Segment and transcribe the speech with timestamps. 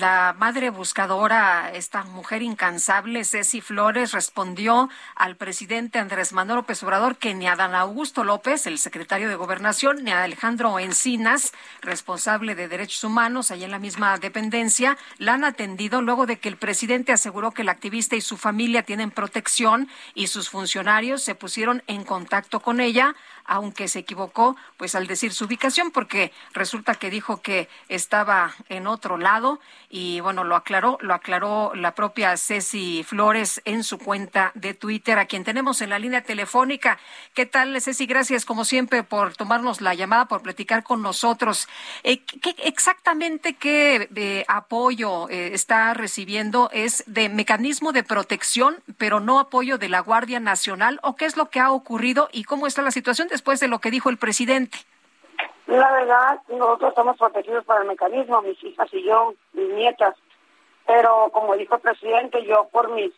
[0.00, 7.16] La madre buscadora, esta mujer incansable, Ceci Flores, respondió al presidente Andrés Manuel López Obrador
[7.16, 12.56] que ni a Dan Augusto López, el secretario de Gobernación, ni a Alejandro Encinas, responsable
[12.56, 16.56] de Derechos Humanos, allá en la misma dependencia, la han atendido luego de que el
[16.56, 21.84] presidente aseguró que el activista y su familia tienen protección y sus funcionarios se pusieron
[21.86, 27.10] en contacto con ella aunque se equivocó pues al decir su ubicación porque resulta que
[27.10, 33.04] dijo que estaba en otro lado y bueno, lo aclaró, lo aclaró la propia Ceci
[33.04, 36.98] Flores en su cuenta de Twitter, a quien tenemos en la línea telefónica.
[37.34, 38.06] ¿Qué tal, Ceci?
[38.06, 41.68] Gracias como siempre por tomarnos la llamada, por platicar con nosotros.
[42.02, 46.70] Eh, ¿qué, exactamente qué eh, apoyo eh, está recibiendo?
[46.72, 50.98] ¿Es de mecanismo de protección, pero no apoyo de la Guardia Nacional?
[51.02, 53.80] ¿O qué es lo que ha ocurrido y cómo está la situación después de lo
[53.80, 54.78] que dijo el presidente?
[55.66, 60.14] La verdad, nosotros estamos protegidos para el mecanismo, mis hijas y yo, mis nietas.
[60.86, 63.12] Pero como dijo el presidente, yo por mi,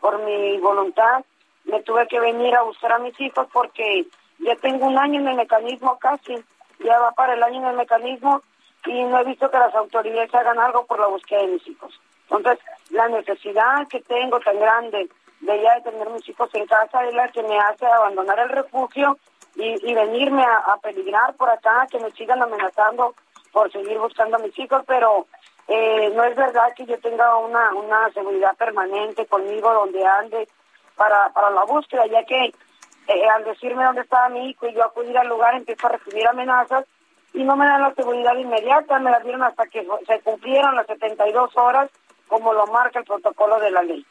[0.00, 1.24] por mi voluntad
[1.64, 4.06] me tuve que venir a buscar a mis hijos porque
[4.38, 6.36] ya tengo un año en el mecanismo casi,
[6.78, 8.42] ya va para el año en el mecanismo
[8.84, 12.00] y no he visto que las autoridades hagan algo por la búsqueda de mis hijos.
[12.30, 15.08] Entonces, la necesidad que tengo tan grande
[15.40, 18.50] de ya de tener mis hijos en casa es la que me hace abandonar el
[18.50, 19.18] refugio
[19.56, 23.14] y, venirme a, peligrar por acá, que me sigan amenazando
[23.52, 25.26] por seguir buscando a mis hijos, pero
[25.66, 30.46] eh, no es verdad que yo tenga una, una seguridad permanente conmigo donde ande
[30.94, 32.52] para, para la búsqueda, ya que
[33.08, 36.26] eh, al decirme dónde estaba mi hijo y yo acudir al lugar empiezo a recibir
[36.28, 36.84] amenazas
[37.32, 40.86] y no me dan la seguridad inmediata, me la dieron hasta que se cumplieron las
[40.86, 41.90] 72 horas
[42.28, 44.04] como lo marca el protocolo de la ley.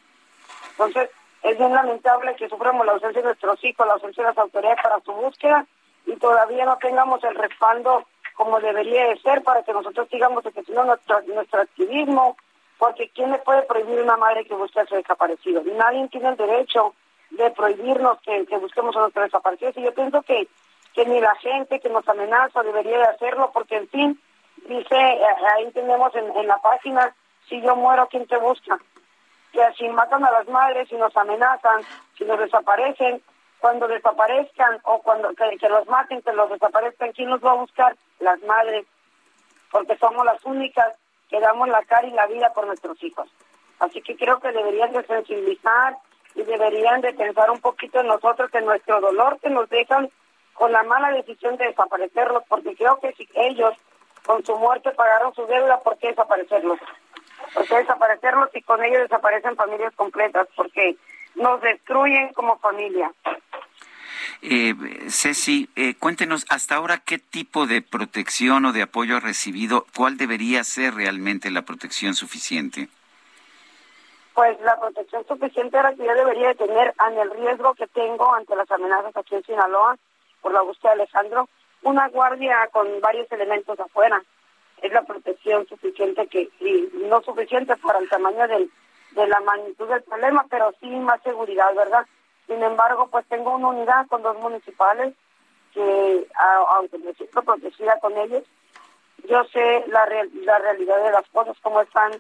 [0.72, 1.10] Entonces,
[1.46, 4.80] es bien lamentable que suframos la ausencia de nuestros hijos, la ausencia de las autoridades
[4.82, 5.66] para su búsqueda
[6.08, 10.84] y todavía no tengamos el respaldo como debería de ser para que nosotros sigamos ejerciendo
[10.86, 12.36] nuestro, nuestro activismo,
[12.80, 15.62] porque ¿quién le puede prohibir a una madre que busque a su desaparecido?
[15.78, 16.96] Nadie tiene el derecho
[17.30, 20.48] de prohibirnos que, busquemos a nuestros desaparecidos y yo pienso que,
[20.96, 24.22] que ni la gente que nos amenaza debería de hacerlo, porque en fin,
[24.68, 25.22] dice, eh,
[25.56, 27.16] ahí tenemos en, en la página,
[27.48, 28.80] si yo muero, ¿quién te busca?
[29.56, 31.82] Que si matan a las madres, si nos amenazan,
[32.18, 33.22] si nos desaparecen,
[33.60, 37.96] cuando desaparezcan o cuando que, los maten, que los desaparezcan, ¿quién los va a buscar?
[38.20, 38.86] Las madres,
[39.72, 40.98] porque somos las únicas
[41.30, 43.30] que damos la cara y la vida por nuestros hijos.
[43.80, 45.98] Así que creo que deberían de sensibilizar
[46.36, 50.10] y deberían de pensar un poquito en nosotros, en nuestro dolor que nos dejan
[50.54, 53.74] con la mala decisión de desaparecerlos, porque creo que si ellos
[54.26, 56.80] con su muerte pagaron su deuda, ¿por qué desaparecerlos?
[57.56, 60.98] Porque desaparecerlos y con ellos desaparecen familias completas, porque
[61.36, 63.12] nos destruyen como familia.
[64.42, 64.76] Eh,
[65.10, 70.18] Ceci, eh, cuéntenos hasta ahora qué tipo de protección o de apoyo ha recibido, cuál
[70.18, 72.90] debería ser realmente la protección suficiente.
[74.34, 78.34] Pues la protección suficiente era que yo debería de tener ante el riesgo que tengo
[78.36, 79.98] ante las amenazas aquí en Sinaloa
[80.42, 81.48] por la búsqueda de Alejandro,
[81.84, 84.22] una guardia con varios elementos afuera
[84.82, 85.04] es la
[85.68, 88.70] suficiente que, y no suficiente para el tamaño del,
[89.12, 92.06] de la magnitud del problema, pero sí más seguridad, ¿verdad?
[92.48, 95.14] Sin embargo, pues tengo una unidad con dos municipales
[95.74, 96.28] que,
[96.70, 98.44] aunque me siento protegida con ellos,
[99.28, 102.12] yo sé la, la realidad de las cosas, cómo están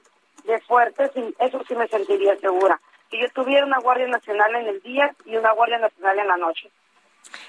[0.45, 2.79] de fuertes, y eso sí me sentiría segura.
[3.09, 6.37] Si yo tuviera una Guardia Nacional en el día y una Guardia Nacional en la
[6.37, 6.71] noche.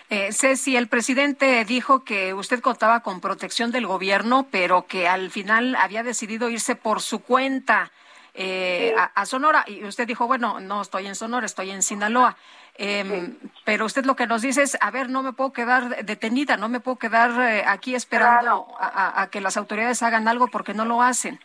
[0.09, 5.31] Eh, Ceci, el presidente dijo que usted contaba con protección del gobierno, pero que al
[5.31, 7.91] final había decidido irse por su cuenta
[8.39, 9.65] eh, a, Sonora.
[9.67, 12.37] Y usted dijo, bueno, no estoy en Sonora, estoy en Sinaloa.
[12.79, 16.59] Em, pero usted lo que nos dice es, a ver, no me puedo quedar detenida,
[16.59, 20.85] no me puedo quedar eh, aquí esperando a, que las autoridades hagan algo porque no
[20.85, 21.41] lo hacen.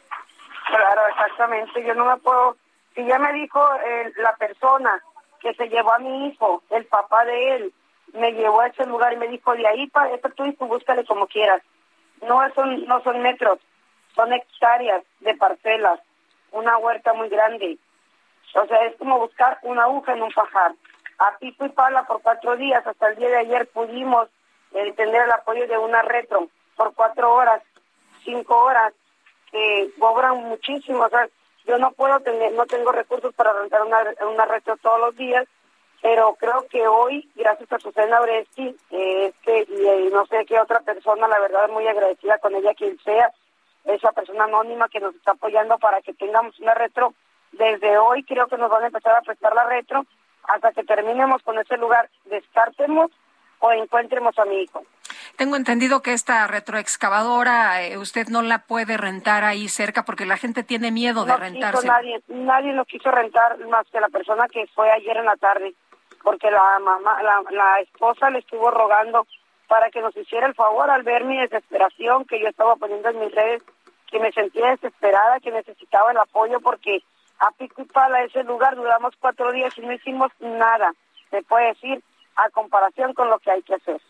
[0.68, 1.84] Claro, exactamente.
[1.86, 2.58] Yo no me puedo.
[2.94, 5.02] Si ya me dijo eh, la persona
[5.40, 7.74] que se llevó a mi hijo, el papá de él,
[8.14, 10.66] me llevó a ese lugar y me dijo, de ahí para esto tú y tú
[10.66, 11.62] búscale como quieras.
[12.22, 13.60] No son, no son metros,
[14.16, 16.00] son hectáreas de parcelas,
[16.52, 17.78] una huerta muy grande.
[18.54, 20.74] O sea, es como buscar una aguja en un pajar.
[21.20, 24.28] A pico y pala por cuatro días, hasta el día de ayer pudimos
[24.74, 27.62] eh, tener el apoyo de una retro por cuatro horas.
[28.24, 28.94] cinco horas,
[29.52, 31.04] que cobran muchísimo.
[31.04, 31.28] O sea,
[31.66, 34.00] yo no puedo tener, no tengo recursos para rentar una,
[34.30, 35.46] una retro todos los días,
[36.02, 41.28] pero creo que hoy, gracias a Susana Bresti, este, y, no sé qué otra persona,
[41.28, 43.32] la verdad muy agradecida con ella, quien sea,
[43.86, 47.14] esa persona anónima que nos está apoyando para que tengamos una retro.
[47.52, 50.06] Desde hoy creo que nos van a empezar a prestar la retro
[50.44, 53.12] hasta que terminemos con ese lugar, descartemos
[53.60, 54.84] o encuentremos a mi hijo.
[55.38, 60.38] Tengo entendido que esta retroexcavadora eh, usted no la puede rentar ahí cerca porque la
[60.38, 61.88] gente tiene miedo de rentarse.
[61.88, 65.74] Nadie, nadie lo quiso rentar más que la persona que fue ayer en la tarde,
[66.24, 69.28] porque la mamá, la, la esposa le estuvo rogando
[69.68, 73.20] para que nos hiciera el favor al ver mi desesperación que yo estaba poniendo en
[73.20, 73.64] mis redes,
[74.10, 77.02] que me sentía desesperada, que necesitaba el apoyo porque
[77.40, 80.94] a pico y pala ese lugar duramos cuatro días y no hicimos nada,
[81.30, 82.04] se puede decir,
[82.36, 84.02] a comparación con lo que hay que hacer.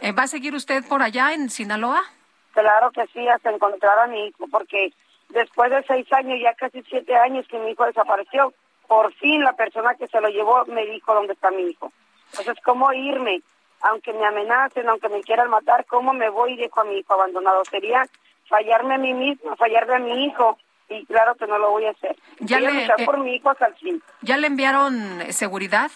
[0.00, 2.02] Eh, ¿Va a seguir usted por allá en Sinaloa?
[2.52, 4.92] Claro que sí, hasta encontrar a mi hijo, porque
[5.30, 8.52] después de seis años, ya casi siete años que mi hijo desapareció,
[8.92, 11.90] por fin la persona que se lo llevó me dijo dónde está mi hijo.
[12.30, 13.40] Entonces, ¿cómo irme?
[13.80, 17.14] Aunque me amenacen, aunque me quieran matar, ¿cómo me voy y dejo a mi hijo
[17.14, 17.64] abandonado?
[17.64, 18.04] Sería
[18.50, 20.58] fallarme a mí mismo, fallarle a mi hijo,
[20.90, 22.14] y claro que no lo voy a hacer.
[22.40, 24.02] Ya voy le, a eh, por mi hijo hasta el fin.
[24.20, 25.90] ¿Ya le enviaron seguridad?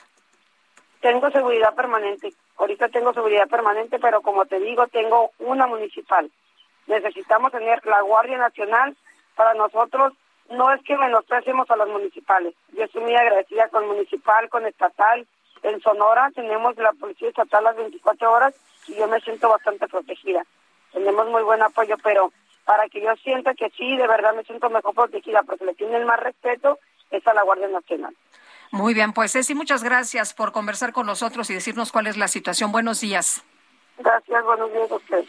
[1.02, 2.32] Tengo seguridad permanente.
[2.56, 6.30] Ahorita tengo seguridad permanente, pero como te digo, tengo una municipal.
[6.86, 8.96] Necesitamos tener la Guardia Nacional
[9.34, 10.14] para nosotros.
[10.50, 12.54] No es que menospreciemos a los municipales.
[12.76, 15.26] Yo estoy muy agradecida con municipal, con estatal.
[15.62, 18.54] En Sonora tenemos la policía estatal las 24 horas
[18.86, 20.44] y yo me siento bastante protegida.
[20.92, 22.32] Tenemos muy buen apoyo, pero
[22.64, 26.04] para que yo sienta que sí, de verdad me siento mejor protegida, porque le tienen
[26.04, 26.78] más respeto,
[27.10, 28.14] es a la Guardia Nacional.
[28.72, 32.28] Muy bien, pues Ceci, muchas gracias por conversar con nosotros y decirnos cuál es la
[32.28, 32.72] situación.
[32.72, 33.44] Buenos días.
[33.98, 35.24] Gracias, buenos días a usted.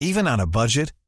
[0.00, 0.90] Even on a budget,